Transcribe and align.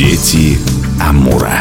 Дети 0.00 0.56
Амура. 0.98 1.60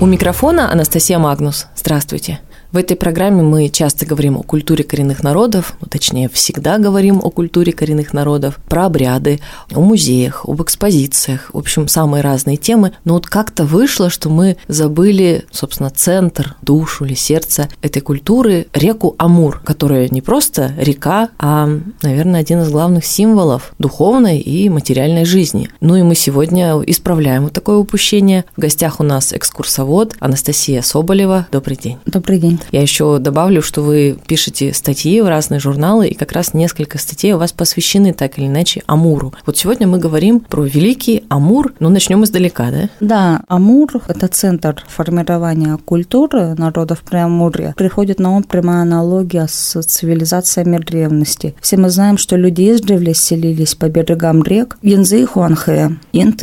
У 0.00 0.06
микрофона 0.06 0.72
Анастасия 0.72 1.18
Магнус. 1.18 1.66
Здравствуйте. 1.76 2.40
В 2.70 2.76
этой 2.76 2.98
программе 2.98 3.42
мы 3.42 3.70
часто 3.70 4.04
говорим 4.04 4.36
о 4.36 4.42
культуре 4.42 4.84
коренных 4.84 5.22
народов, 5.22 5.74
ну, 5.80 5.86
точнее, 5.90 6.28
всегда 6.28 6.76
говорим 6.76 7.18
о 7.24 7.30
культуре 7.30 7.72
коренных 7.72 8.12
народов, 8.12 8.58
про 8.68 8.84
обряды, 8.84 9.40
о 9.72 9.80
музеях, 9.80 10.44
об 10.46 10.60
экспозициях, 10.62 11.48
в 11.54 11.56
общем, 11.56 11.88
самые 11.88 12.22
разные 12.22 12.58
темы. 12.58 12.92
Но 13.06 13.14
вот 13.14 13.26
как-то 13.26 13.64
вышло, 13.64 14.10
что 14.10 14.28
мы 14.28 14.58
забыли, 14.68 15.46
собственно, 15.50 15.88
центр, 15.88 16.56
душу 16.60 17.06
или 17.06 17.14
сердце 17.14 17.70
этой 17.80 18.02
культуры, 18.02 18.66
реку 18.74 19.14
Амур, 19.16 19.62
которая 19.64 20.10
не 20.10 20.20
просто 20.20 20.74
река, 20.76 21.30
а, 21.38 21.70
наверное, 22.02 22.40
один 22.40 22.60
из 22.60 22.68
главных 22.68 23.06
символов 23.06 23.72
духовной 23.78 24.40
и 24.40 24.68
материальной 24.68 25.24
жизни. 25.24 25.70
Ну 25.80 25.96
и 25.96 26.02
мы 26.02 26.14
сегодня 26.14 26.78
исправляем 26.84 27.44
вот 27.44 27.54
такое 27.54 27.78
упущение. 27.78 28.44
В 28.56 28.60
гостях 28.60 29.00
у 29.00 29.04
нас 29.04 29.32
экскурсовод 29.32 30.16
Анастасия 30.20 30.82
Соболева. 30.82 31.46
Добрый 31.50 31.78
день. 31.78 31.96
Добрый 32.04 32.38
день. 32.38 32.57
Я 32.72 32.82
еще 32.82 33.18
добавлю, 33.18 33.62
что 33.62 33.82
вы 33.82 34.18
пишете 34.26 34.72
статьи 34.72 35.20
в 35.20 35.28
разные 35.28 35.60
журналы, 35.60 36.08
и 36.08 36.14
как 36.14 36.32
раз 36.32 36.54
несколько 36.54 36.98
статей 36.98 37.32
у 37.34 37.38
вас 37.38 37.52
посвящены 37.52 38.12
так 38.12 38.38
или 38.38 38.46
иначе 38.46 38.82
Амуру. 38.86 39.34
Вот 39.46 39.56
сегодня 39.56 39.86
мы 39.86 39.98
говорим 39.98 40.40
про 40.40 40.64
великий 40.64 41.24
Амур, 41.28 41.74
но 41.78 41.88
начнем 41.88 42.24
издалека, 42.24 42.70
да? 42.70 42.88
Да, 43.00 43.40
Амур– 43.48 43.90
это 44.08 44.28
центр 44.28 44.82
формирования 44.88 45.76
культуры 45.84 46.54
народов 46.56 47.00
Преамурья. 47.02 47.74
Приходит 47.76 48.18
на 48.18 48.36
ум 48.36 48.42
прямая 48.42 48.82
аналогия 48.82 49.46
с 49.48 49.80
цивилизациями 49.82 50.78
древности. 50.78 51.54
Все 51.60 51.76
мы 51.76 51.90
знаем, 51.90 52.16
что 52.16 52.36
люди 52.36 52.72
издревле 52.72 53.14
селились 53.14 53.74
по 53.74 53.88
берегам 53.88 54.42
рек 54.42 54.78
Янзы 54.82 55.22
и 55.22 55.24
Хуанхэ, 55.24 55.96
Инт. 56.12 56.42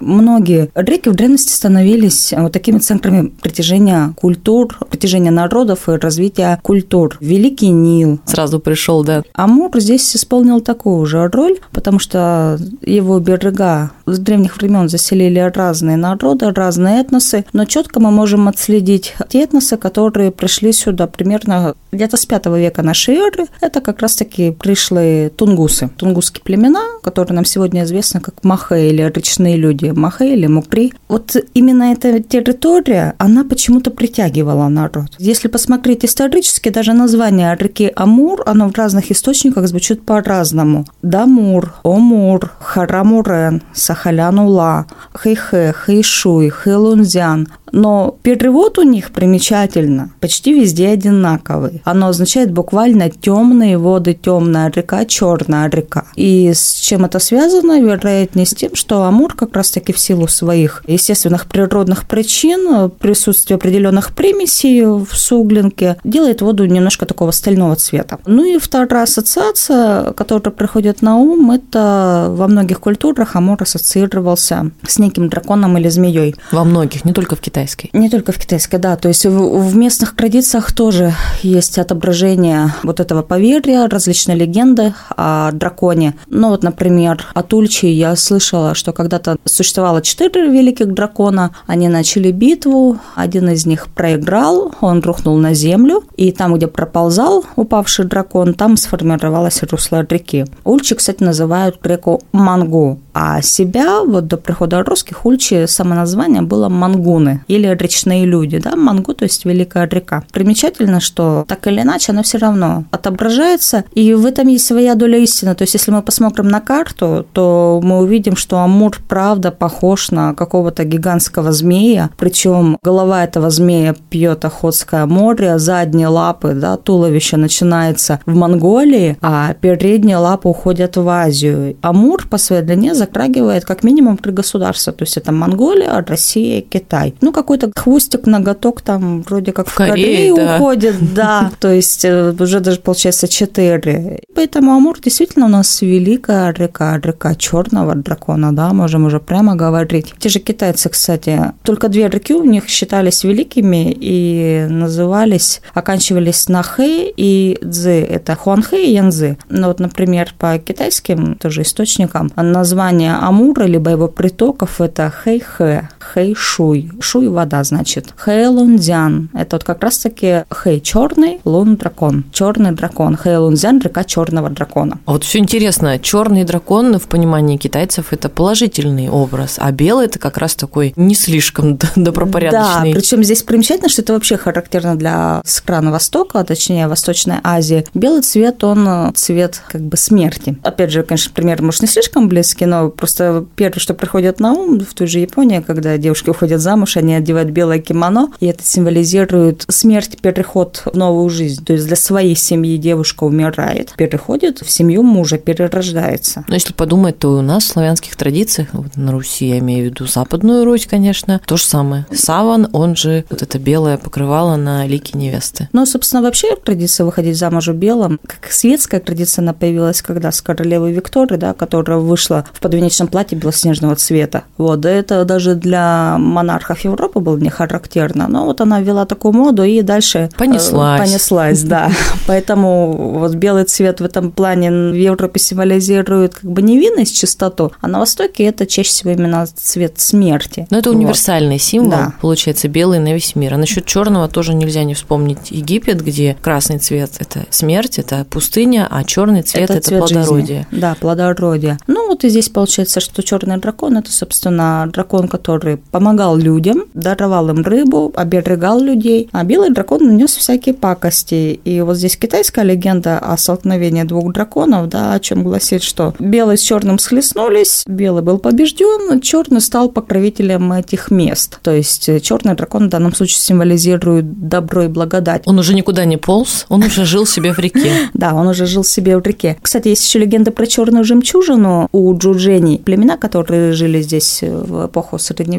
Многие 0.00 0.68
реки 0.74 1.08
в 1.08 1.14
древности 1.14 1.52
становились 1.52 2.34
вот 2.36 2.52
такими 2.52 2.78
центрами 2.78 3.28
притяжения 3.28 4.12
культур, 4.16 4.76
притяжения 4.90 5.30
народов 5.30 5.47
народов 5.48 5.88
и 5.88 5.92
развития 5.92 6.60
культур. 6.62 7.16
Великий 7.20 7.70
Нил. 7.70 8.20
Сразу 8.26 8.60
пришел, 8.60 9.02
да. 9.02 9.22
Амур 9.32 9.70
здесь 9.80 10.14
исполнил 10.14 10.60
такую 10.60 11.06
же 11.06 11.26
роль, 11.28 11.56
потому 11.72 11.98
что 11.98 12.58
его 12.82 13.18
берега 13.18 13.92
с 14.04 14.18
древних 14.18 14.58
времен 14.58 14.90
заселили 14.90 15.38
разные 15.38 15.96
народы, 15.96 16.50
разные 16.50 17.00
этносы, 17.00 17.46
но 17.54 17.64
четко 17.64 17.98
мы 17.98 18.10
можем 18.10 18.46
отследить 18.48 19.14
те 19.30 19.44
этносы, 19.44 19.78
которые 19.78 20.32
пришли 20.32 20.72
сюда 20.72 21.06
примерно 21.06 21.74
где-то 21.92 22.18
с 22.18 22.26
5 22.26 22.46
века 22.46 22.82
нашей 22.82 23.14
эры. 23.14 23.46
Это 23.62 23.80
как 23.80 24.02
раз-таки 24.02 24.50
пришлые 24.50 25.30
тунгусы, 25.30 25.88
тунгусские 25.96 26.42
племена, 26.44 26.82
которые 27.02 27.36
нам 27.36 27.46
сегодня 27.46 27.84
известны 27.84 28.20
как 28.20 28.44
Махе 28.44 28.90
или 28.90 29.02
речные 29.14 29.56
люди, 29.56 29.86
Махе 29.86 30.34
или 30.34 30.46
Мукри. 30.46 30.92
Вот 31.08 31.36
именно 31.54 31.92
эта 31.92 32.20
территория, 32.20 33.14
она 33.16 33.44
почему-то 33.44 33.90
притягивала 33.90 34.68
народ. 34.68 35.06
Если 35.18 35.37
посмотреть 35.46 36.04
исторически, 36.04 36.70
даже 36.70 36.92
название 36.92 37.56
реки 37.56 37.92
Амур, 37.94 38.42
оно 38.46 38.68
в 38.68 38.76
разных 38.76 39.12
источниках 39.12 39.68
звучит 39.68 40.04
по-разному. 40.04 40.86
Дамур, 41.02 41.74
Омур, 41.84 42.50
Харамурен, 42.58 43.62
Сахалянула, 43.72 44.86
Хэйхэ, 45.12 45.72
Хэйшуй, 45.72 46.48
Хэлунзян. 46.48 47.48
Но 47.72 48.16
перевод 48.22 48.78
у 48.78 48.82
них 48.82 49.10
примечательно, 49.10 50.12
почти 50.20 50.52
везде 50.58 50.88
одинаковый. 50.88 51.82
Оно 51.84 52.08
означает 52.08 52.52
буквально 52.52 53.10
темные 53.10 53.78
воды, 53.78 54.14
темная 54.14 54.70
река, 54.74 55.04
черная 55.04 55.70
река. 55.70 56.04
И 56.16 56.52
с 56.54 56.74
чем 56.74 57.04
это 57.04 57.18
связано? 57.18 57.80
Вероятнее 57.80 58.46
с 58.46 58.54
тем, 58.54 58.74
что 58.74 59.04
Амур 59.04 59.34
как 59.34 59.54
раз-таки 59.54 59.92
в 59.92 59.98
силу 59.98 60.28
своих 60.28 60.82
естественных 60.86 61.46
природных 61.46 62.06
причин, 62.06 62.90
присутствия 62.90 63.56
определенных 63.56 64.14
примесей 64.14 64.84
в 64.84 65.08
суглинке, 65.12 65.96
делает 66.04 66.42
воду 66.42 66.64
немножко 66.64 67.06
такого 67.06 67.30
стального 67.30 67.76
цвета. 67.76 68.18
Ну 68.26 68.44
и 68.44 68.58
вторая 68.58 69.04
ассоциация, 69.04 70.12
которая 70.12 70.52
приходит 70.52 71.02
на 71.02 71.16
ум, 71.16 71.50
это 71.50 72.28
во 72.30 72.48
многих 72.48 72.80
культурах 72.80 73.36
Амур 73.36 73.62
ассоциировался 73.62 74.70
с 74.86 74.98
неким 74.98 75.28
драконом 75.28 75.76
или 75.78 75.88
змеей. 75.88 76.34
Во 76.52 76.64
многих, 76.64 77.04
не 77.04 77.12
только 77.12 77.36
в 77.36 77.40
китайской. 77.58 77.90
Не 77.92 78.08
только 78.08 78.32
в 78.32 78.38
китайской, 78.38 78.78
да. 78.78 78.96
То 78.96 79.08
есть 79.08 79.26
в, 79.26 79.30
в 79.30 79.76
местных 79.76 80.14
традициях 80.14 80.72
тоже 80.72 81.14
есть 81.42 81.78
отображение 81.78 82.74
вот 82.82 83.00
этого 83.00 83.22
поверья, 83.22 83.88
различные 83.88 84.36
легенды 84.36 84.94
о 85.16 85.50
драконе. 85.52 86.14
Ну 86.28 86.50
вот, 86.50 86.62
например, 86.62 87.24
от 87.34 87.52
Ульчи 87.52 87.86
я 87.86 88.14
слышала, 88.16 88.74
что 88.74 88.92
когда-то 88.92 89.36
существовало 89.44 90.02
четыре 90.02 90.48
великих 90.48 90.92
дракона, 90.94 91.50
они 91.66 91.88
начали 91.88 92.30
битву, 92.30 92.98
один 93.14 93.50
из 93.50 93.66
них 93.66 93.88
проиграл, 93.88 94.72
он 94.80 95.00
рухнул 95.00 95.36
на 95.36 95.54
землю, 95.54 96.04
и 96.16 96.32
там, 96.32 96.54
где 96.54 96.66
проползал 96.66 97.44
упавший 97.56 98.04
дракон, 98.04 98.54
там 98.54 98.76
сформировалось 98.76 99.62
русло 99.64 100.06
реки. 100.08 100.44
Ульчи, 100.64 100.94
кстати, 100.94 101.22
называют 101.22 101.78
реку 101.84 102.20
Мангу, 102.32 103.00
а 103.14 103.42
себя 103.42 104.02
вот 104.04 104.28
до 104.28 104.36
прихода 104.36 104.82
русских 104.82 105.26
Ульчи 105.26 105.66
само 105.66 105.94
название 105.94 106.42
было 106.42 106.68
Мангуны 106.68 107.42
или 107.48 107.66
речные 107.66 108.26
люди, 108.26 108.58
да, 108.58 108.76
Мангу, 108.76 109.14
то 109.14 109.24
есть 109.24 109.44
великая 109.44 109.88
река. 109.88 110.22
Примечательно, 110.32 111.00
что 111.00 111.44
так 111.48 111.66
или 111.66 111.80
иначе 111.80 112.12
она 112.12 112.22
все 112.22 112.38
равно 112.38 112.84
отображается, 112.90 113.84
и 113.94 114.14
в 114.14 114.26
этом 114.26 114.48
есть 114.48 114.66
своя 114.66 114.94
доля 114.94 115.18
истины. 115.18 115.54
То 115.54 115.62
есть 115.62 115.74
если 115.74 115.90
мы 115.90 116.02
посмотрим 116.02 116.48
на 116.48 116.60
карту, 116.60 117.26
то 117.32 117.80
мы 117.82 117.98
увидим, 117.98 118.36
что 118.36 118.58
Амур 118.58 118.98
правда 119.08 119.50
похож 119.50 120.10
на 120.10 120.34
какого-то 120.34 120.84
гигантского 120.84 121.52
змея, 121.52 122.10
причем 122.16 122.78
голова 122.82 123.24
этого 123.24 123.50
змея 123.50 123.94
пьет 124.10 124.44
Охотское 124.44 125.06
море, 125.06 125.58
задние 125.58 126.08
лапы, 126.08 126.52
да, 126.54 126.76
туловище 126.76 127.36
начинается 127.36 128.20
в 128.26 128.34
Монголии, 128.34 129.16
а 129.20 129.54
передние 129.54 130.16
лапы 130.18 130.48
уходят 130.48 130.96
в 130.96 131.08
Азию. 131.08 131.76
Амур 131.80 132.26
по 132.28 132.38
своей 132.38 132.62
длине 132.62 132.94
затрагивает 132.94 133.64
как 133.64 133.82
минимум 133.82 134.16
три 134.16 134.32
государства, 134.32 134.92
то 134.92 135.04
есть 135.04 135.16
это 135.16 135.32
Монголия, 135.32 136.04
Россия, 136.06 136.60
Китай. 136.60 137.14
Ну, 137.20 137.32
какой-то 137.38 137.70
хвостик, 137.74 138.26
ноготок 138.26 138.82
там 138.82 139.22
вроде 139.22 139.52
как 139.52 139.68
в, 139.68 139.72
в 139.72 139.74
Корее, 139.76 140.34
да. 140.34 140.56
уходит, 140.56 141.14
да, 141.14 141.52
то 141.60 141.72
есть 141.72 142.04
э, 142.04 142.34
уже 142.38 142.58
даже 142.58 142.80
получается 142.80 143.28
четыре. 143.28 144.20
Поэтому 144.34 144.72
Амур 144.72 145.00
действительно 145.00 145.46
у 145.46 145.48
нас 145.48 145.82
великая 145.82 146.52
река, 146.52 146.98
река 146.98 147.34
черного 147.36 147.94
дракона, 147.94 148.52
да, 148.52 148.72
можем 148.72 149.06
уже 149.06 149.20
прямо 149.20 149.54
говорить. 149.54 150.14
Те 150.18 150.28
же 150.28 150.40
китайцы, 150.40 150.88
кстати, 150.88 151.52
только 151.62 151.88
две 151.88 152.08
реки 152.08 152.34
у 152.34 152.44
них 152.44 152.68
считались 152.68 153.22
великими 153.22 153.96
и 154.00 154.66
назывались, 154.68 155.60
оканчивались 155.74 156.48
на 156.48 156.62
хэ 156.64 157.12
и 157.16 157.58
цзы, 157.62 158.02
это 158.02 158.34
хуанхэ 158.34 158.84
и 158.84 158.94
янзы. 158.94 159.38
Ну 159.48 159.68
вот, 159.68 159.78
например, 159.78 160.34
по 160.38 160.58
китайским 160.58 161.36
тоже 161.36 161.62
источникам 161.62 162.32
название 162.34 163.14
Амура, 163.14 163.64
либо 163.64 163.90
его 163.90 164.08
притоков, 164.08 164.80
это 164.80 165.12
хэй-хэ, 165.24 165.88
хэй-шуй. 166.14 166.90
Шуй– 167.00 167.28
вода, 167.28 167.62
значит. 167.64 168.14
Хэй-лундзян– 168.16 169.30
это 169.34 169.56
вот 169.56 169.64
как 169.64 169.82
раз-таки 169.82 170.44
хэй– 170.50 170.80
черный, 170.82 171.40
лун– 171.44 171.76
дракон. 171.78 172.24
Черный 172.32 172.72
дракон. 172.72 173.16
Хэй-лундзян– 173.16 173.80
река 173.84 174.04
черного 174.04 174.50
дракона. 174.50 174.98
А 175.06 175.12
вот 175.12 175.24
все 175.24 175.38
интересно, 175.38 175.98
черный 175.98 176.44
дракон 176.44 176.98
в 176.98 177.08
понимании 177.08 177.56
китайцев– 177.56 178.06
это 178.12 178.28
положительный 178.28 179.08
образ, 179.08 179.56
а 179.58 179.70
белый– 179.72 180.06
это 180.08 180.18
как 180.18 180.38
раз 180.38 180.54
такой 180.54 180.92
не 180.96 181.14
слишком 181.14 181.78
добропорядочный. 181.96 182.92
Да, 182.92 182.98
причем 182.98 183.22
здесь 183.22 183.42
примечательно, 183.42 183.88
что 183.88 184.02
это 184.02 184.14
вообще 184.14 184.36
характерно 184.36 184.96
для 184.96 185.42
стран 185.44 185.90
Востока, 185.90 186.40
а 186.40 186.44
точнее 186.44 186.88
Восточной 186.88 187.36
Азии. 187.44 187.84
Белый 187.94 188.22
цвет, 188.22 188.64
он 188.64 188.86
э, 188.86 189.12
цвет 189.14 189.60
как 189.70 189.82
бы 189.82 189.96
смерти. 189.96 190.56
Опять 190.62 190.90
же, 190.90 191.02
конечно, 191.02 191.32
пример 191.34 191.62
может 191.62 191.82
не 191.82 191.88
слишком 191.88 192.28
близкий, 192.28 192.66
но 192.66 192.88
просто 192.88 193.44
первое, 193.56 193.80
что 193.80 193.94
приходит 193.94 194.40
на 194.40 194.52
ум 194.52 194.80
в 194.80 194.94
той 194.94 195.06
же 195.06 195.18
Японии, 195.18 195.60
когда 195.60 195.97
девушки 195.98 196.30
уходят 196.30 196.60
замуж, 196.60 196.96
они 196.96 197.14
одевают 197.14 197.50
белое 197.50 197.78
кимоно, 197.78 198.32
и 198.40 198.46
это 198.46 198.64
символизирует 198.64 199.64
смерть, 199.68 200.18
переход 200.20 200.82
в 200.84 200.96
новую 200.96 201.28
жизнь. 201.30 201.64
То 201.64 201.72
есть 201.72 201.86
для 201.86 201.96
своей 201.96 202.36
семьи 202.36 202.76
девушка 202.76 203.24
умирает, 203.24 203.92
переходит 203.96 204.60
в 204.60 204.70
семью 204.70 205.02
мужа, 205.02 205.38
перерождается. 205.38 206.44
Но 206.48 206.54
если 206.54 206.72
подумать, 206.72 207.18
то 207.18 207.38
у 207.38 207.42
нас 207.42 207.64
в 207.64 207.68
славянских 207.68 208.16
традициях, 208.16 208.68
вот 208.72 208.96
на 208.96 209.12
Руси 209.12 209.48
я 209.48 209.58
имею 209.58 209.84
в 209.84 209.86
виду 209.90 210.06
Западную 210.06 210.64
Русь, 210.64 210.86
конечно, 210.86 211.40
то 211.46 211.56
же 211.56 211.64
самое. 211.64 212.06
Саван, 212.12 212.68
он 212.72 212.96
же 212.96 213.24
вот 213.30 213.42
это 213.42 213.58
белое 213.58 213.96
покрывало 213.98 214.56
на 214.56 214.86
лике 214.86 215.18
невесты. 215.18 215.68
Ну, 215.72 215.86
собственно, 215.86 216.22
вообще 216.22 216.56
традиция 216.56 217.04
выходить 217.04 217.36
замуж 217.36 217.68
в 217.68 217.74
белом, 217.74 218.18
как 218.26 218.50
светская 218.52 219.00
традиция, 219.00 219.42
она 219.42 219.52
появилась 219.52 220.02
когда? 220.02 220.32
С 220.32 220.40
королевой 220.40 220.92
Виктории, 220.92 221.36
да, 221.36 221.54
которая 221.54 221.98
вышла 221.98 222.44
в 222.52 222.60
подвенечном 222.60 223.08
платье 223.08 223.38
белоснежного 223.38 223.96
цвета. 223.96 224.44
Вот, 224.56 224.80
да 224.80 224.90
это 224.90 225.24
даже 225.24 225.54
для 225.54 225.87
для 225.88 226.18
монархов 226.18 226.80
Европы 226.80 227.20
было 227.20 227.36
не 227.36 227.50
характерно, 227.50 228.28
но 228.28 228.44
вот 228.44 228.60
она 228.60 228.80
ввела 228.80 229.04
такую 229.06 229.32
моду 229.32 229.64
и 229.64 229.82
дальше 229.82 230.18
э, 230.32 230.36
понеслась. 230.36 231.00
Понеслась, 231.00 231.62
да. 231.62 231.90
Поэтому 232.26 233.18
вот 233.18 233.34
белый 233.34 233.64
цвет 233.64 234.00
в 234.00 234.04
этом 234.04 234.30
плане 234.30 234.70
в 234.70 234.94
Европе 234.94 235.40
символизирует 235.40 236.34
как 236.34 236.50
бы 236.50 236.62
невинность, 236.62 237.16
чистоту, 237.18 237.72
а 237.80 237.88
на 237.88 237.98
Востоке 237.98 238.44
это 238.44 238.66
чаще 238.66 238.90
всего 238.90 239.10
именно 239.10 239.46
цвет 239.46 239.98
смерти. 240.00 240.66
Но 240.70 240.78
это 240.78 240.90
вот. 240.90 240.96
универсальный 240.96 241.58
символ, 241.58 241.90
да. 241.90 242.12
получается, 242.20 242.68
белый 242.68 242.98
на 242.98 243.12
весь 243.12 243.34
мир. 243.34 243.54
А 243.54 243.56
насчет 243.56 243.86
черного 243.86 244.28
тоже 244.28 244.54
нельзя 244.54 244.84
не 244.84 244.94
вспомнить 244.94 245.50
Египет, 245.50 246.02
где 246.02 246.36
красный 246.40 246.78
цвет– 246.78 247.12
это 247.18 247.46
смерть, 247.50 247.98
это 247.98 248.26
пустыня, 248.28 248.86
а 248.90 249.04
черный 249.04 249.42
цвет– 249.42 249.64
это, 249.64 249.74
это 249.74 249.88
цвет 249.88 250.00
плодородие. 250.00 250.66
Жизни. 250.70 250.80
Да, 250.80 250.96
плодородие. 251.00 251.78
Ну 251.86 252.08
вот 252.08 252.24
и 252.24 252.28
здесь 252.28 252.48
получается, 252.48 253.00
что 253.00 253.22
черный 253.22 253.58
дракон– 253.58 253.96
это, 253.98 254.12
собственно, 254.12 254.88
дракон, 254.92 255.28
который 255.28 255.67
помогал 255.76 256.36
людям, 256.36 256.84
даровал 256.94 257.50
им 257.50 257.62
рыбу, 257.62 258.12
оберегал 258.14 258.80
людей, 258.80 259.28
а 259.32 259.44
белый 259.44 259.70
дракон 259.70 260.06
нанес 260.06 260.34
всякие 260.34 260.74
пакости. 260.74 261.60
И 261.64 261.80
вот 261.80 261.96
здесь 261.96 262.16
китайская 262.16 262.64
легенда 262.64 263.18
о 263.18 263.36
столкновении 263.36 264.04
двух 264.04 264.32
драконов, 264.32 264.88
да, 264.88 265.12
о 265.12 265.20
чем 265.20 265.44
гласит, 265.44 265.82
что 265.82 266.14
белый 266.18 266.58
с 266.58 266.62
черным 266.62 266.98
схлестнулись, 266.98 267.84
белый 267.86 268.22
был 268.22 268.38
побежден, 268.38 269.20
черный 269.20 269.60
стал 269.60 269.90
покровителем 269.90 270.72
этих 270.72 271.10
мест. 271.10 271.58
То 271.62 271.72
есть 271.72 272.08
э, 272.08 272.20
черный 272.20 272.54
дракон 272.54 272.86
в 272.86 272.90
данном 272.90 273.14
случае 273.14 273.38
символизирует 273.38 274.48
добро 274.48 274.84
и 274.84 274.88
благодать. 274.88 275.42
Он 275.46 275.58
уже 275.58 275.74
никуда 275.74 276.04
не 276.04 276.16
полз, 276.16 276.66
он 276.68 276.82
уже 276.82 277.04
жил 277.04 277.26
себе 277.26 277.52
в 277.52 277.58
реке. 277.58 277.92
Да, 278.14 278.34
он 278.34 278.48
уже 278.48 278.66
жил 278.66 278.84
себе 278.84 279.16
в 279.16 279.22
реке. 279.22 279.56
Кстати, 279.62 279.88
есть 279.88 280.04
еще 280.04 280.18
легенда 280.18 280.50
про 280.50 280.66
черную 280.66 281.04
жемчужину 281.04 281.88
у 281.92 282.16
джуджени, 282.16 282.78
племена, 282.78 283.16
которые 283.16 283.72
жили 283.72 284.00
здесь 284.02 284.42
э, 284.42 284.50
в 284.50 284.86
эпоху 284.86 285.18
Средневековья. 285.18 285.57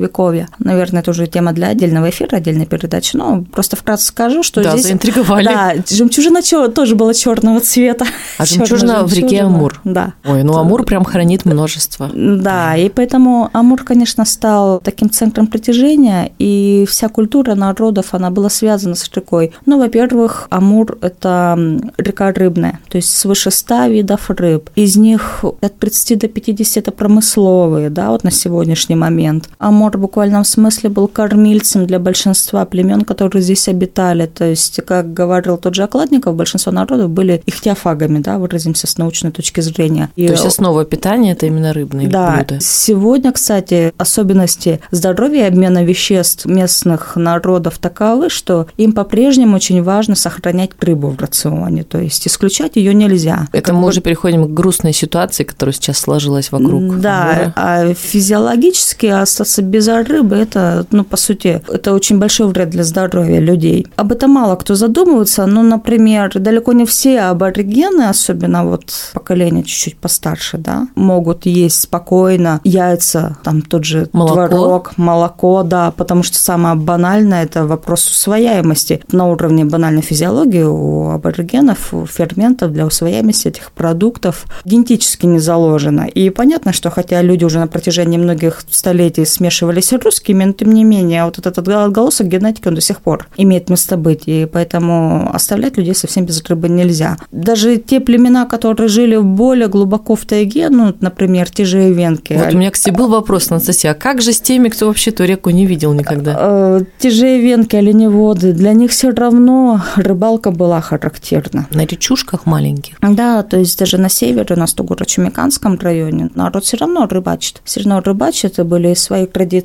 Наверное, 0.59 1.01
это 1.01 1.11
уже 1.11 1.27
тема 1.27 1.53
для 1.53 1.67
отдельного 1.67 2.09
эфира, 2.09 2.37
отдельной 2.37 2.65
передачи. 2.65 3.15
Но 3.15 3.43
просто 3.51 3.75
вкратце 3.75 4.07
скажу, 4.07 4.43
что 4.43 4.63
да, 4.63 4.71
здесь... 4.71 4.85
заинтриговали. 4.85 5.45
Да, 5.45 5.73
жемчужина 5.89 6.41
тоже 6.69 6.95
была 6.95 7.13
черного 7.13 7.59
цвета. 7.59 8.05
А 8.37 8.45
жемчужина 8.45 9.03
в 9.03 9.13
реке 9.13 9.41
Амур. 9.41 9.79
Да. 9.83 10.13
Ой, 10.25 10.43
ну 10.43 10.57
Амур 10.57 10.83
прям 10.83 11.03
хранит 11.03 11.45
множество. 11.45 12.09
Да, 12.13 12.75
и 12.75 12.89
поэтому 12.89 13.49
Амур, 13.53 13.83
конечно, 13.83 14.25
стал 14.25 14.79
таким 14.79 15.09
центром 15.09 15.47
притяжения, 15.47 16.31
и 16.39 16.85
вся 16.87 17.09
культура 17.09 17.55
народов, 17.55 18.13
она 18.13 18.29
была 18.29 18.49
связана 18.49 18.95
с 18.95 19.09
рекой. 19.13 19.53
Ну, 19.65 19.79
во-первых, 19.79 20.47
Амур– 20.49 20.97
это 21.01 21.57
река 21.97 22.31
рыбная, 22.31 22.79
то 22.89 22.97
есть 22.97 23.15
свыше 23.15 23.51
100 23.51 23.87
видов 23.87 24.29
рыб. 24.29 24.69
Из 24.75 24.95
них 24.95 25.43
от 25.43 25.79
30 25.79 26.19
до 26.19 26.27
50 26.27 26.95
промысловые, 26.95 27.89
да, 27.89 28.09
вот 28.09 28.23
на 28.23 28.31
сегодняшний 28.31 28.95
момент. 28.95 29.49
Амур 29.57 29.88
в 29.95 29.99
буквальном 29.99 30.43
смысле 30.43 30.89
был 30.89 31.07
кормильцем 31.07 31.85
для 31.85 31.99
большинства 31.99 32.65
племен, 32.65 33.01
которые 33.01 33.41
здесь 33.41 33.67
обитали. 33.67 34.25
То 34.25 34.45
есть, 34.45 34.81
как 34.85 35.13
говорил 35.13 35.57
тот 35.57 35.75
же 35.75 35.83
Окладников, 35.83 36.35
большинство 36.35 36.71
народов 36.71 37.09
были 37.09 37.41
ихтиофагами, 37.45 38.19
да, 38.19 38.37
выразимся 38.37 38.87
с 38.87 38.97
научной 38.97 39.31
точки 39.31 39.61
зрения. 39.61 40.09
И... 40.15 40.27
То 40.27 40.33
есть 40.33 40.45
основа 40.45 40.85
питания– 40.85 41.31
это 41.33 41.45
именно 41.45 41.73
рыбные 41.73 42.07
да. 42.07 42.35
блюда. 42.35 42.59
Сегодня, 42.61 43.31
кстати, 43.31 43.93
особенности 43.97 44.79
здоровья 44.91 45.45
и 45.45 45.47
обмена 45.47 45.83
веществ 45.83 46.45
местных 46.45 47.15
народов 47.15 47.77
таковы, 47.77 48.29
что 48.29 48.67
им 48.77 48.93
по-прежнему 48.93 49.55
очень 49.55 49.83
важно 49.83 50.15
сохранять 50.15 50.71
рыбу 50.81 51.09
в 51.09 51.19
рационе, 51.19 51.83
то 51.83 51.99
есть 51.99 52.27
исключать 52.27 52.75
ее 52.75 52.93
нельзя. 52.93 53.47
Это 53.51 53.73
мы 53.73 53.81
бы... 53.81 53.87
уже 53.87 54.01
переходим 54.01 54.45
к 54.45 54.53
грустной 54.53 54.93
ситуации, 54.93 55.43
которая 55.43 55.73
сейчас 55.73 55.97
сложилась 55.97 56.51
вокруг. 56.51 56.99
Да, 56.99 57.53
а 57.55 57.93
физиологически 57.93 59.07
остаться 59.07 59.61
без 59.79 59.87
рыбы– 59.87 60.35
это, 60.37 60.85
ну, 60.91 61.03
по 61.05 61.15
сути, 61.17 61.61
это 61.69 61.93
очень 61.93 62.19
большой 62.19 62.47
вред 62.47 62.69
для 62.69 62.83
здоровья 62.83 63.39
людей. 63.39 63.87
Об 63.95 64.11
этом 64.11 64.31
мало 64.31 64.55
кто 64.57 64.75
задумывается, 64.75 65.45
но, 65.45 65.63
например, 65.63 66.31
далеко 66.35 66.73
не 66.73 66.85
все 66.85 67.21
аборигены, 67.21 68.09
особенно 68.09 68.65
вот 68.65 69.11
поколение 69.13 69.63
чуть-чуть 69.63 69.97
постарше, 69.97 70.57
да, 70.57 70.87
могут 70.95 71.45
есть 71.45 71.81
спокойно 71.81 72.59
яйца, 72.65 73.37
там 73.43 73.61
тот 73.61 73.85
же 73.85 74.09
молоко. 74.11 74.47
творог, 74.47 74.97
молоко, 74.97 75.63
да, 75.63 75.91
потому 75.91 76.23
что 76.23 76.37
самое 76.37 76.75
банальное– 76.75 77.43
это 77.45 77.65
вопрос 77.65 78.05
усвояемости. 78.07 79.01
На 79.13 79.27
уровне 79.27 79.63
банальной 79.63 80.01
физиологии 80.01 80.63
у 80.63 81.11
аборигенов, 81.11 81.93
у 81.93 82.05
ферментов 82.05 82.73
для 82.73 82.85
усвояемости 82.85 83.47
этих 83.47 83.71
продуктов 83.71 84.45
генетически 84.65 85.25
не 85.25 85.39
заложено. 85.39 86.01
И 86.01 86.29
понятно, 86.31 86.73
что 86.73 86.89
хотя 86.89 87.21
люди 87.21 87.45
уже 87.45 87.59
на 87.59 87.67
протяжении 87.67 88.17
многих 88.17 88.61
столетий 88.69 89.25
смешивались 89.25 89.68
с 89.77 89.93
русскими, 89.93 90.43
но 90.43 90.53
тем 90.53 90.71
не 90.73 90.83
менее 90.83 91.25
вот 91.25 91.37
этот 91.37 91.57
отголосок 91.57 92.27
генетики 92.27 92.67
он 92.67 92.75
до 92.75 92.81
сих 92.81 93.01
пор 93.01 93.27
имеет 93.37 93.69
место 93.69 93.97
быть, 93.97 94.23
и 94.25 94.47
поэтому 94.51 95.29
оставлять 95.33 95.77
людей 95.77 95.95
совсем 95.95 96.25
без 96.25 96.43
рыбы 96.43 96.69
нельзя. 96.69 97.17
Даже 97.31 97.77
те 97.77 97.99
племена, 97.99 98.45
которые 98.45 98.89
жили 98.89 99.17
более 99.17 99.67
глубоко 99.67 100.15
в 100.15 100.25
тайге, 100.25 100.69
ну, 100.69 100.93
например, 100.99 101.49
те 101.49 101.65
же 101.65 101.89
ивенки. 101.89 102.33
Вот 102.33 102.53
у 102.53 102.57
меня, 102.57 102.71
кстати, 102.71 102.95
был 102.95 103.09
вопрос, 103.09 103.51
Анастасия, 103.51 103.91
а 103.91 103.93
как 103.93 104.21
же 104.21 104.33
с 104.33 104.41
теми, 104.41 104.69
кто 104.69 104.87
вообще 104.87 105.11
ту 105.11 105.23
реку 105.23 105.49
не 105.49 105.65
видел 105.65 105.93
никогда? 105.93 106.35
Э, 106.39 106.81
те 106.97 107.09
же 107.09 107.27
ивенки, 107.27 107.75
оленеводы, 107.75 108.53
для 108.53 108.73
них 108.73 108.91
все 108.91 109.11
равно 109.11 109.81
рыбалка 109.95 110.51
была 110.51 110.81
характерна. 110.81 111.67
На 111.71 111.85
речушках 111.85 112.45
маленьких? 112.45 112.95
Да, 113.01 113.43
то 113.43 113.57
есть 113.57 113.77
даже 113.77 113.97
на 113.97 114.09
севере, 114.09 114.55
у 114.55 114.59
нас 114.59 114.73
в 114.73 114.77
Тугуро-Чумиканском 114.77 115.79
районе, 115.81 116.29
народ 116.35 116.65
все 116.65 116.77
равно 116.77 117.07
рыбачит. 117.07 117.61
Все 117.63 117.81
равно 117.81 118.01
рыбачит, 118.01 118.59
и 118.59 118.63
были 118.63 118.93
свои 118.93 119.25
традиции 119.25 119.58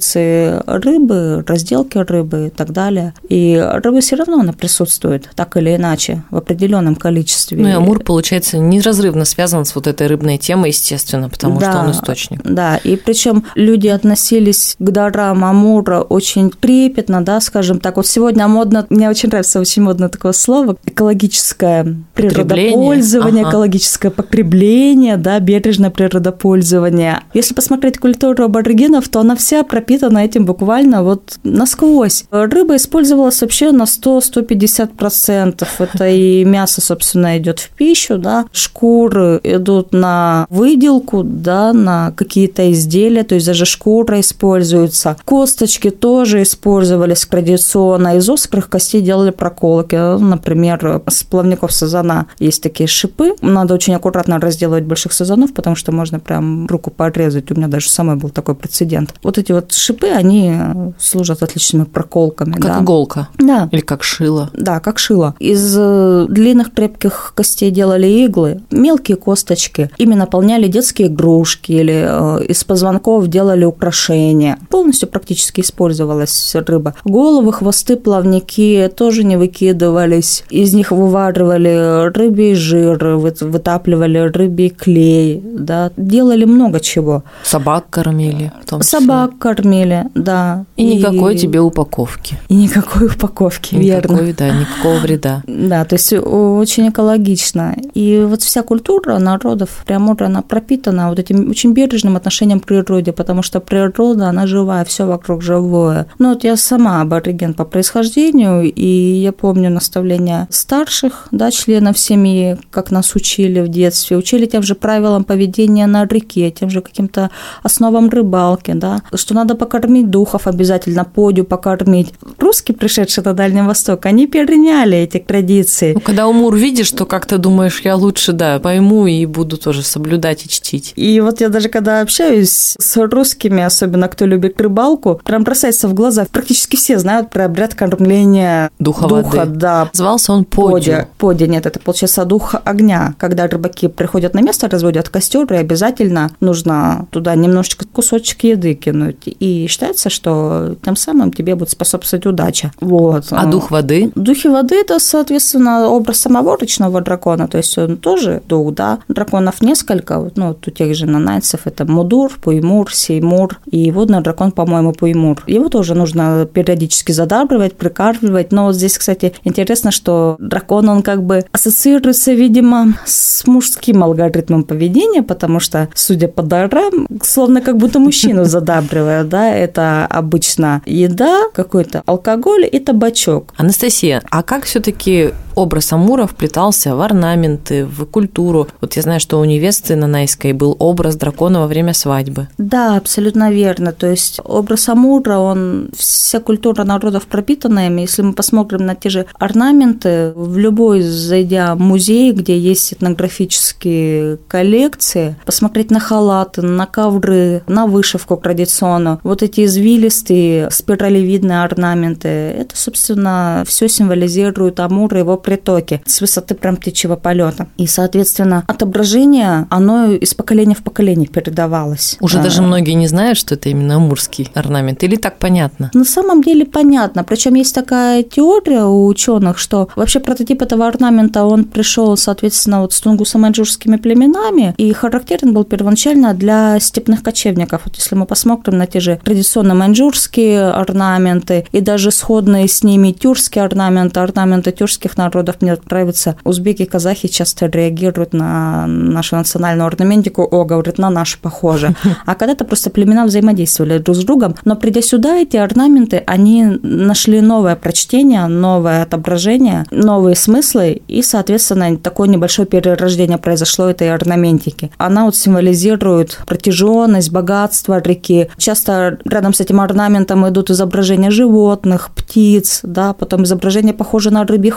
рыбы, 0.66 1.44
разделки 1.46 1.98
рыбы 1.98 2.46
и 2.48 2.50
так 2.50 2.72
далее. 2.72 3.14
И 3.28 3.62
рыба 3.82 4.00
все 4.00 4.16
равно 4.16 4.40
она 4.40 4.52
присутствует, 4.52 5.28
так 5.34 5.56
или 5.56 5.76
иначе, 5.76 6.22
в 6.30 6.36
определенном 6.36 6.96
количестве. 6.96 7.58
Ну 7.58 7.68
и 7.68 7.72
Амур, 7.72 8.00
получается, 8.00 8.58
неразрывно 8.58 9.24
связан 9.24 9.64
с 9.64 9.74
вот 9.74 9.86
этой 9.86 10.06
рыбной 10.06 10.38
темой, 10.38 10.70
естественно, 10.70 11.28
потому 11.28 11.58
да, 11.58 11.70
что 11.70 11.80
он 11.80 11.90
источник. 11.90 12.40
Да, 12.44 12.76
и 12.76 12.96
причем 12.96 13.44
люди 13.54 13.88
относились 13.88 14.76
к 14.78 14.90
дарам 14.90 15.44
Амура 15.44 16.00
очень 16.00 16.50
трепетно, 16.50 17.24
да, 17.24 17.40
скажем 17.40 17.80
так. 17.80 17.96
Вот 17.96 18.06
сегодня 18.06 18.48
модно, 18.48 18.86
мне 18.90 19.08
очень 19.08 19.28
нравится 19.28 19.60
очень 19.60 19.82
модно 19.82 20.08
такое 20.08 20.32
слово, 20.32 20.76
экологическое 20.84 21.96
природопользование, 22.14 23.42
ага. 23.42 23.50
экологическое 23.50 24.10
потребление, 24.10 25.16
да, 25.16 25.38
бережное 25.40 25.90
природопользование. 25.90 27.20
Если 27.34 27.54
посмотреть 27.54 27.98
культуру 27.98 28.44
аборигенов, 28.44 29.08
то 29.08 29.20
она 29.20 29.36
вся 29.36 29.62
пропитана 29.84 30.24
этим 30.24 30.46
буквально 30.46 31.02
вот 31.02 31.38
насквозь. 31.44 32.24
Рыба 32.30 32.76
использовалась 32.76 33.42
вообще 33.42 33.70
на 33.70 33.82
100-150%. 33.84 35.66
Это 35.78 36.08
и 36.08 36.44
мясо, 36.44 36.80
собственно, 36.80 37.36
идет 37.38 37.60
в 37.60 37.68
пищу, 37.70 38.16
да, 38.18 38.46
шкуры 38.52 39.40
идут 39.44 39.92
на 39.92 40.46
выделку, 40.48 41.22
да, 41.22 41.72
на 41.72 42.12
какие-то 42.12 42.72
изделия, 42.72 43.24
то 43.24 43.34
есть 43.34 43.46
даже 43.46 43.66
шкура 43.66 44.20
используется. 44.20 45.16
Косточки 45.24 45.90
тоже 45.90 46.42
использовались 46.42 47.26
традиционно. 47.26 48.16
Из 48.16 48.28
острых 48.30 48.70
костей 48.70 49.02
делали 49.02 49.30
проколки. 49.30 49.96
Например, 49.96 51.02
с 51.06 51.24
плавников 51.24 51.72
сазана 51.72 52.26
есть 52.38 52.62
такие 52.62 52.86
шипы. 52.86 53.34
Надо 53.42 53.74
очень 53.74 53.94
аккуратно 53.94 54.38
разделывать 54.38 54.84
больших 54.84 55.12
сазанов, 55.12 55.52
потому 55.52 55.76
что 55.76 55.92
можно 55.92 56.20
прям 56.20 56.66
руку 56.66 56.90
подрезать. 56.90 57.50
У 57.50 57.54
меня 57.54 57.68
даже 57.68 57.90
самый 57.90 58.16
был 58.16 58.30
такой 58.30 58.54
прецедент. 58.54 59.14
Вот 59.22 59.38
эти 59.38 59.52
вот 59.52 59.73
шипы, 59.76 60.08
они 60.08 60.54
служат 60.98 61.42
отличными 61.42 61.84
проколками. 61.84 62.52
Как 62.52 62.62
да. 62.62 62.80
иголка? 62.80 63.28
Да. 63.38 63.68
Или 63.72 63.80
как 63.80 64.02
шило? 64.02 64.50
Да, 64.52 64.80
как 64.80 64.98
шило. 64.98 65.34
Из 65.38 65.74
э, 65.78 66.26
длинных 66.28 66.72
крепких 66.72 67.32
костей 67.34 67.70
делали 67.70 68.06
иглы, 68.06 68.60
мелкие 68.70 69.16
косточки. 69.16 69.90
Ими 69.98 70.14
наполняли 70.14 70.68
детские 70.68 71.08
игрушки 71.08 71.72
или 71.72 72.40
э, 72.40 72.44
из 72.46 72.64
позвонков 72.64 73.28
делали 73.28 73.64
украшения. 73.64 74.58
Полностью 74.68 75.08
практически 75.08 75.60
использовалась 75.60 76.54
рыба. 76.54 76.94
Головы, 77.04 77.52
хвосты, 77.52 77.96
плавники 77.96 78.90
тоже 78.96 79.24
не 79.24 79.36
выкидывались. 79.36 80.44
Из 80.50 80.74
них 80.74 80.90
вываривали 80.90 82.08
рыбий 82.16 82.54
жир, 82.54 83.02
вытапливали 83.16 84.18
рыбий 84.18 84.70
клей, 84.70 85.42
да, 85.44 85.90
делали 85.96 86.44
много 86.44 86.80
чего. 86.80 87.24
Собак 87.42 87.86
кормили. 87.90 88.52
Собак 88.80 89.38
кормили, 89.54 90.06
да. 90.14 90.64
И, 90.76 90.82
и 90.82 90.96
никакой 90.96 91.36
тебе 91.36 91.60
упаковки. 91.60 92.38
И 92.48 92.54
никакой 92.54 93.06
упаковки, 93.06 93.74
никакой, 93.74 94.16
верно. 94.16 94.34
да, 94.38 94.50
никакого 94.50 94.98
вреда. 94.98 95.42
Да, 95.64 95.84
то 95.84 95.94
есть 95.94 96.12
очень 96.12 96.90
экологично. 96.90 97.74
И 97.94 98.24
вот 98.28 98.42
вся 98.42 98.62
культура 98.62 99.18
народов 99.18 99.82
Приамурья, 99.86 100.26
она 100.26 100.42
пропитана 100.42 101.08
вот 101.08 101.18
этим 101.18 101.50
очень 101.50 101.72
бережным 101.72 102.16
отношением 102.16 102.60
к 102.60 102.66
природе, 102.66 103.12
потому 103.12 103.42
что 103.42 103.60
природа, 103.60 104.28
она 104.28 104.46
живая, 104.46 104.84
все 104.84 105.06
вокруг 105.06 105.42
живое. 105.42 106.06
Ну 106.18 106.30
вот 106.30 106.44
я 106.44 106.56
сама 106.56 107.00
абориген 107.00 107.54
по 107.54 107.64
происхождению, 107.64 108.72
и 108.72 108.86
я 109.22 109.32
помню 109.32 109.70
наставления 109.70 110.48
старших, 110.50 111.28
да, 111.30 111.50
членов 111.50 111.98
семьи, 111.98 112.58
как 112.70 112.90
нас 112.90 113.14
учили 113.14 113.60
в 113.60 113.68
детстве, 113.68 114.16
учили 114.16 114.46
тем 114.46 114.62
же 114.62 114.74
правилам 114.74 115.24
поведения 115.24 115.86
на 115.86 116.04
реке, 116.04 116.50
тем 116.50 116.70
же 116.70 116.80
каким-то 116.80 117.30
основам 117.62 118.08
рыбалки, 118.08 118.72
да, 118.72 119.02
что 119.14 119.34
надо 119.34 119.43
надо 119.44 119.56
покормить 119.56 120.08
духов 120.10 120.46
обязательно, 120.46 121.04
подю 121.04 121.44
покормить. 121.44 122.14
Русские, 122.38 122.74
пришедшие 122.76 123.22
на 123.24 123.34
Дальний 123.34 123.60
Восток, 123.60 124.06
они 124.06 124.26
переняли 124.26 124.96
эти 124.96 125.18
традиции. 125.18 125.92
Ну, 125.92 126.00
когда 126.00 126.26
умур 126.26 126.56
видишь, 126.56 126.90
то 126.90 127.04
как 127.04 127.26
то 127.26 127.36
думаешь, 127.36 127.80
я 127.84 127.94
лучше, 127.94 128.32
да, 128.32 128.58
пойму 128.58 129.06
и 129.06 129.26
буду 129.26 129.58
тоже 129.58 129.82
соблюдать 129.82 130.46
и 130.46 130.48
чтить. 130.48 130.94
И 130.96 131.20
вот 131.20 131.42
я 131.42 131.50
даже 131.50 131.68
когда 131.68 132.00
общаюсь 132.00 132.74
с 132.78 132.96
русскими, 132.96 133.62
особенно 133.62 134.08
кто 134.08 134.24
любит 134.24 134.58
рыбалку, 134.60 135.20
прям 135.22 135.44
бросается 135.44 135.88
в 135.88 135.94
глаза. 135.94 136.26
Практически 136.32 136.76
все 136.76 136.98
знают 136.98 137.28
про 137.28 137.44
обряд 137.44 137.74
кормления 137.74 138.70
духа, 138.78 139.06
духа 139.06 139.36
воды. 139.36 139.50
да. 139.58 139.90
Звался 139.92 140.32
он 140.32 140.44
Подю. 140.44 141.06
Подя. 141.18 141.46
нет, 141.46 141.66
это 141.66 141.78
получается 141.80 142.24
дух 142.24 142.54
огня. 142.64 143.14
Когда 143.18 143.46
рыбаки 143.46 143.88
приходят 143.88 144.32
на 144.32 144.40
место, 144.40 144.70
разводят 144.70 145.10
костер, 145.10 145.52
и 145.52 145.56
обязательно 145.56 146.30
нужно 146.40 147.06
туда 147.10 147.34
немножечко 147.34 147.84
кусочек 147.86 148.44
еды 148.44 148.74
кинуть. 148.74 149.33
И 149.40 149.66
считается, 149.68 150.10
что 150.10 150.76
тем 150.84 150.96
самым 150.96 151.32
тебе 151.32 151.54
будет 151.54 151.70
способствовать 151.70 152.26
удача. 152.26 152.72
Вот. 152.80 153.26
А 153.30 153.46
дух 153.46 153.70
воды? 153.70 154.10
Духи 154.14 154.48
воды– 154.48 154.74
это, 154.80 154.98
соответственно, 154.98 155.88
образ 155.88 156.20
самого 156.20 156.56
речного 156.58 157.00
дракона, 157.00 157.48
то 157.48 157.58
есть 157.58 157.76
он 157.78 157.96
тоже 157.96 158.42
дух, 158.48 158.74
да. 158.74 158.98
Драконов 159.08 159.60
несколько, 159.60 160.30
ну, 160.36 160.48
вот 160.48 160.66
у 160.66 160.70
тех 160.70 160.94
же 160.94 161.06
нанайцев 161.06 161.66
это 161.66 161.84
Мудур, 161.84 162.32
Пуймур, 162.40 162.92
Сеймур, 162.92 163.58
и 163.70 163.90
водный 163.90 164.22
дракон, 164.22 164.52
по-моему, 164.52 164.92
Пуймур. 164.92 165.42
Его 165.46 165.68
тоже 165.68 165.94
нужно 165.94 166.48
периодически 166.52 167.12
задабривать, 167.12 167.76
прикармливать, 167.76 168.52
но 168.52 168.66
вот 168.66 168.76
здесь, 168.76 168.98
кстати, 168.98 169.34
интересно, 169.44 169.90
что 169.90 170.36
дракон, 170.38 170.88
он 170.88 171.02
как 171.02 171.22
бы 171.22 171.44
ассоциируется, 171.52 172.32
видимо, 172.32 172.94
с 173.04 173.46
мужским 173.46 174.02
алгоритмом 174.02 174.64
поведения, 174.64 175.22
потому 175.22 175.60
что, 175.60 175.88
судя 175.94 176.28
по 176.28 176.42
дарам, 176.42 177.06
словно 177.22 177.60
как 177.60 177.76
будто 177.76 177.98
мужчину 177.98 178.44
задабривают, 178.44 179.23
да, 179.24 179.54
это 179.54 180.06
обычно 180.06 180.82
еда, 180.86 181.48
какой-то 181.52 182.02
алкоголь 182.06 182.68
и 182.70 182.78
табачок. 182.78 183.52
Анастасия, 183.56 184.22
а 184.30 184.42
как 184.42 184.64
все-таки 184.64 185.30
образ 185.54 185.92
Амура 185.92 186.26
вплетался 186.26 186.96
в 186.96 187.00
орнаменты, 187.00 187.84
в 187.84 188.04
культуру? 188.06 188.68
Вот 188.80 188.94
я 188.96 189.02
знаю, 189.02 189.20
что 189.20 189.40
у 189.40 189.44
невесты 189.44 189.96
Нанайской 189.96 190.52
был 190.52 190.76
образ 190.78 191.16
дракона 191.16 191.60
во 191.60 191.66
время 191.66 191.94
свадьбы. 191.94 192.48
Да, 192.58 192.96
абсолютно 192.96 193.50
верно. 193.50 193.92
То 193.92 194.06
есть 194.06 194.40
образ 194.44 194.88
Амура, 194.88 195.38
он 195.38 195.90
вся 195.96 196.40
культура 196.40 196.84
народов 196.84 197.26
пропитана 197.26 197.86
им. 197.86 197.96
Если 197.96 198.22
мы 198.22 198.32
посмотрим 198.32 198.86
на 198.86 198.94
те 198.94 199.08
же 199.08 199.26
орнаменты, 199.38 200.32
в 200.34 200.58
любой, 200.58 201.02
зайдя 201.02 201.74
в 201.74 201.80
музей, 201.80 202.32
где 202.32 202.58
есть 202.58 202.92
этнографические 202.92 204.38
коллекции, 204.48 205.36
посмотреть 205.44 205.90
на 205.90 206.00
халаты, 206.00 206.62
на 206.62 206.86
ковры, 206.86 207.62
на 207.66 207.86
вышивку 207.86 208.36
традиционную, 208.36 209.20
вот 209.22 209.42
эти 209.42 209.64
извилистые 209.64 210.70
спиралевидные 210.70 211.62
орнаменты, 211.62 212.28
это, 212.28 212.76
собственно, 212.76 213.64
все 213.66 213.88
символизирует 213.88 214.80
Амура 214.80 215.18
и 215.18 215.20
его 215.20 215.36
притоки 215.44 216.02
с 216.06 216.20
высоты 216.20 216.54
прям 216.54 216.76
птичьего 216.76 217.16
полета. 217.16 217.68
И, 217.76 217.86
соответственно, 217.86 218.64
отображение, 218.66 219.66
оно 219.70 220.12
из 220.12 220.34
поколения 220.34 220.74
в 220.74 220.82
поколение 220.82 221.28
передавалось. 221.28 222.16
Уже 222.20 222.40
А, 222.40 222.42
даже 222.42 222.62
многие 222.62 222.94
не 222.94 223.06
знают, 223.06 223.38
что 223.38 223.54
это 223.54 223.68
именно 223.68 223.96
амурский 223.96 224.50
орнамент. 224.54 225.04
Или 225.04 225.16
так 225.16 225.38
понятно? 225.38 225.90
На 225.94 226.04
самом 226.04 226.42
деле 226.42 226.64
понятно. 226.64 227.24
Причем 227.24 227.54
есть 227.54 227.74
такая 227.74 228.22
теория 228.22 228.84
у 228.84 229.06
ученых, 229.06 229.58
что 229.58 229.88
вообще 229.96 230.20
прототип 230.20 230.62
этого 230.62 230.86
орнамента, 230.86 231.44
он 231.44 231.64
пришел, 231.64 232.16
соответственно, 232.16 232.80
вот 232.80 232.92
с 232.92 233.02
тунгусо-маньчжурскими 233.02 233.98
племенами 233.98 234.74
и 234.78 234.92
характерен 234.92 235.52
был 235.52 235.64
первоначально 235.64 236.34
для 236.34 236.80
степных 236.80 237.22
кочевников. 237.22 237.82
Вот 237.84 237.96
если 237.96 238.14
мы 238.14 238.26
посмотрим 238.26 238.78
на 238.78 238.86
те 238.86 239.00
же 239.00 239.20
традиционно 239.24 239.74
маньчжурские 239.74 240.70
орнаменты 240.70 241.66
и 241.72 241.80
даже 241.80 242.10
сходные 242.10 242.68
с 242.68 242.82
ними 242.82 243.12
тюркские 243.12 243.64
орнаменты, 243.64 244.20
орнаменты 244.20 244.72
тюркских 244.72 245.16
народов, 245.16 245.33
мне 245.60 245.76
нравится, 245.90 246.36
узбеки, 246.44 246.84
казахи 246.84 247.28
часто 247.28 247.66
реагируют 247.66 248.32
на 248.32 248.86
нашу 248.86 249.36
национальную 249.36 249.86
орнаментику, 249.86 250.42
о, 250.42 250.64
говорят, 250.64 250.98
на 250.98 251.10
нашу 251.10 251.38
похоже. 251.40 251.94
А 252.26 252.34
когда-то 252.34 252.64
просто 252.64 252.90
племена 252.90 253.26
взаимодействовали 253.26 253.98
друг 253.98 254.16
с 254.16 254.24
другом, 254.24 254.54
но 254.64 254.76
придя 254.76 255.02
сюда, 255.02 255.36
эти 255.36 255.56
орнаменты, 255.56 256.22
они 256.26 256.64
нашли 256.82 257.40
новое 257.40 257.76
прочтение, 257.76 258.46
новое 258.46 259.02
отображение, 259.02 259.84
новые 259.90 260.36
смыслы, 260.36 261.02
и, 261.08 261.22
соответственно, 261.22 261.96
такое 261.96 262.28
небольшое 262.28 262.66
перерождение 262.66 263.38
произошло 263.38 263.88
этой 263.90 264.12
орнаментики. 264.12 264.90
Она 264.96 265.24
вот 265.24 265.36
символизирует 265.36 266.38
протяженность, 266.46 267.30
богатство 267.30 268.00
реки. 268.00 268.48
Часто 268.56 269.18
рядом 269.24 269.54
с 269.54 269.60
этим 269.60 269.80
орнаментом 269.80 270.48
идут 270.48 270.70
изображения 270.70 271.30
животных, 271.30 272.10
птиц, 272.14 272.80
да, 272.82 273.12
потом 273.12 273.44
изображения 273.44 273.92
похожие 273.92 274.32
на 274.32 274.44
рыбьи 274.44 274.70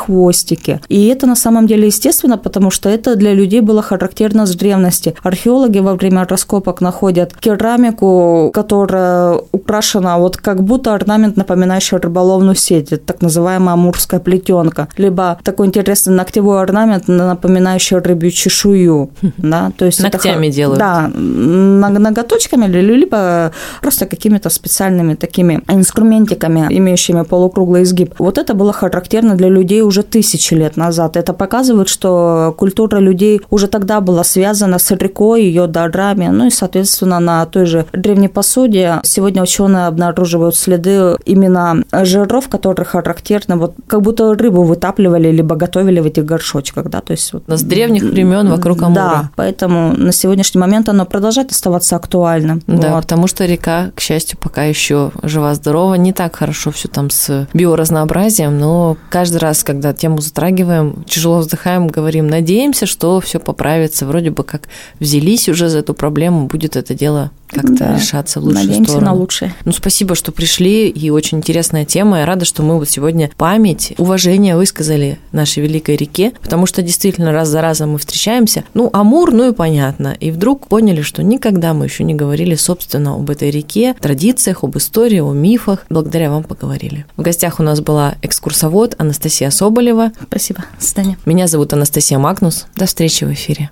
хвостики. 0.47 0.79
И 0.89 1.07
это 1.07 1.27
на 1.27 1.35
самом 1.35 1.67
деле 1.67 1.87
естественно, 1.87 2.37
потому 2.37 2.71
что 2.71 2.89
это 2.89 3.15
для 3.15 3.33
людей 3.33 3.61
было 3.61 3.81
характерно 3.81 4.45
с 4.45 4.55
древности. 4.55 5.13
Археологи 5.23 5.79
во 5.79 5.95
время 5.95 6.25
раскопок 6.25 6.81
находят 6.81 7.33
керамику, 7.35 8.51
которая 8.53 9.39
украшена 9.51 10.17
вот 10.17 10.37
как 10.37 10.63
будто 10.63 10.93
орнамент, 10.93 11.37
напоминающий 11.37 11.97
рыболовную 11.97 12.55
сеть, 12.55 12.91
это 12.91 13.05
так 13.05 13.21
называемая 13.21 13.73
амурская 13.73 14.19
плетенка, 14.19 14.87
либо 14.97 15.37
такой 15.43 15.67
интересный 15.67 16.13
ногтевой 16.15 16.61
орнамент, 16.61 17.07
напоминающий 17.07 17.97
рыбью 17.97 18.31
чешую, 18.31 19.09
да, 19.37 19.71
то 19.77 19.85
есть 19.85 19.99
это 19.99 20.11
Ногтями 20.17 20.47
ха- 20.47 20.53
делают. 20.53 20.79
Да, 20.79 21.11
ног- 21.13 21.99
ноготочками, 21.99 22.65
ли- 22.67 22.81
либо 22.97 23.51
просто 23.81 24.05
какими-то 24.05 24.49
специальными 24.49 25.15
такими 25.15 25.61
инструментиками, 25.69 26.67
имеющими 26.69 27.23
полукруглый 27.23 27.83
изгиб. 27.83 28.13
Вот 28.19 28.37
это 28.37 28.53
было 28.53 28.73
характерно 28.73 29.35
для 29.35 29.49
людей 29.49 29.81
уже 29.81 30.03
тысячи 30.37 30.53
лет 30.53 30.77
назад. 30.77 31.17
Это 31.17 31.33
показывает, 31.33 31.89
что 31.89 32.53
культура 32.57 32.97
людей 32.97 33.41
уже 33.49 33.67
тогда 33.67 34.01
была 34.01 34.23
связана 34.23 34.77
с 34.79 34.91
рекой, 34.91 35.43
ее 35.43 35.67
дарами, 35.67 36.27
ну 36.27 36.45
и, 36.47 36.49
соответственно, 36.51 37.19
на 37.19 37.45
той 37.45 37.65
же 37.65 37.85
древней 37.93 38.27
посуде 38.27 38.99
сегодня 39.03 39.41
ученые 39.41 39.87
обнаруживают 39.87 40.55
следы 40.55 41.15
именно 41.25 41.83
жиров, 42.03 42.49
которые 42.49 42.85
характерны, 42.85 43.55
вот 43.55 43.73
как 43.87 44.01
будто 44.01 44.33
рыбу 44.35 44.63
вытапливали 44.63 45.31
либо 45.31 45.55
готовили 45.55 45.99
в 45.99 46.05
этих 46.05 46.25
горшочках, 46.25 46.89
да, 46.89 47.01
то 47.01 47.11
есть 47.11 47.33
вот 47.33 47.43
С 47.47 47.63
древних 47.63 48.03
времен 48.03 48.49
вокруг 48.49 48.83
Амура. 48.83 48.93
да, 48.95 49.29
поэтому 49.35 49.93
на 49.97 50.11
сегодняшний 50.11 50.61
момент 50.61 50.89
оно 50.89 51.05
продолжает 51.05 51.51
оставаться 51.51 51.95
актуальным. 51.95 52.61
Да, 52.67 52.93
Вот. 52.93 53.01
потому 53.03 53.27
что 53.27 53.45
река, 53.45 53.91
к 53.95 53.99
счастью, 54.01 54.37
пока 54.41 54.63
еще 54.65 55.11
жива-здорова, 55.23 55.95
не 55.95 56.13
так 56.13 56.35
хорошо 56.35 56.71
все 56.71 56.87
там 56.87 57.09
с 57.09 57.47
биоразнообразием, 57.53 58.57
но 58.59 58.97
каждый 59.09 59.37
раз, 59.37 59.63
когда 59.63 59.93
тему 59.93 60.21
затрагиваем, 60.27 61.03
тяжело 61.07 61.39
вздыхаем, 61.39 61.87
говорим, 61.87 62.27
надеемся, 62.27 62.85
что 62.85 63.19
все 63.19 63.39
поправится, 63.39 64.05
вроде 64.05 64.29
бы 64.29 64.43
как 64.43 64.67
взялись 64.99 65.49
уже 65.49 65.69
за 65.69 65.79
эту 65.79 65.93
проблему, 65.93 66.47
будет 66.47 66.75
это 66.75 66.93
дело 66.93 67.31
как-то 67.47 67.73
Да. 67.75 67.95
решаться 67.97 68.39
в 68.39 68.43
лучшую 68.43 68.65
Надеемся 68.65 68.91
сторону. 68.91 69.11
на 69.11 69.17
лучшее. 69.17 69.53
Ну, 69.65 69.71
спасибо, 69.71 70.15
что 70.15 70.31
пришли, 70.31 70.89
и 70.89 71.09
очень 71.09 71.37
интересная 71.39 71.85
тема. 71.85 72.19
Я 72.19 72.25
рада, 72.25 72.45
что 72.45 72.63
мы 72.63 72.77
вот 72.77 72.89
сегодня 72.89 73.31
память, 73.37 73.93
уважение 73.97 74.55
высказали 74.55 75.19
нашей 75.31 75.63
великой 75.63 75.95
реке, 75.95 76.33
потому 76.41 76.65
что 76.65 76.81
действительно 76.81 77.31
раз 77.31 77.47
за 77.49 77.61
разом 77.61 77.91
мы 77.91 77.99
встречаемся. 77.99 78.63
Ну, 78.73 78.89
Амур, 78.93 79.31
ну 79.31 79.49
и 79.49 79.53
понятно. 79.53 80.15
И 80.19 80.31
вдруг 80.31 80.67
поняли, 80.67 81.01
что 81.01 81.23
никогда 81.23 81.73
мы 81.73 81.85
еще 81.85 82.03
не 82.03 82.13
говорили, 82.15 82.55
собственно, 82.55 83.15
об 83.15 83.29
этой 83.29 83.49
реке, 83.51 83.95
традициях, 83.99 84.63
об 84.63 84.77
истории, 84.77 85.19
о 85.19 85.31
мифах. 85.33 85.85
Благодаря 85.89 86.29
вам 86.29 86.43
поговорили. 86.43 87.05
В 87.15 87.21
гостях 87.21 87.59
у 87.59 87.63
нас 87.63 87.81
была 87.81 88.15
экскурсовод 88.21 88.95
Анастасия 88.97 89.49
Соболева. 89.49 90.11
Спасибо. 90.27 90.65
До 90.79 90.85
свидания. 90.85 91.17
Меня 91.25 91.47
зовут 91.47 91.73
Анастасия 91.73 92.19
Магнус. 92.19 92.67
До 92.75 92.85
встречи 92.85 93.23
в 93.23 93.31
эфире. 93.33 93.69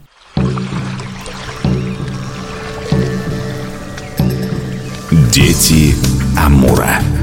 Дети 5.15 5.95
Амура. 6.35 7.14